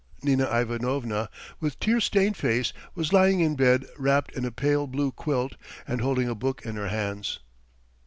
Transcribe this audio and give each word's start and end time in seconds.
Nina 0.23 0.45
Ivanovna, 0.45 1.29
with 1.59 1.79
tear 1.79 1.99
stained 1.99 2.35
face, 2.35 2.73
was 2.95 3.13
lying 3.13 3.39
in 3.39 3.55
bed 3.55 3.85
wrapped 3.99 4.31
in 4.35 4.45
a 4.45 4.51
pale 4.51 4.87
blue 4.87 5.11
quilt 5.11 5.55
and 5.87 6.01
holding 6.01 6.27
a 6.27 6.33
book 6.33 6.65
in 6.65 6.75
her 6.75 6.87
hands. 6.89 7.37